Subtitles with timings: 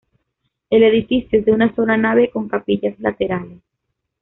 [0.71, 3.61] El edificio es de una sola nave con capillas laterales.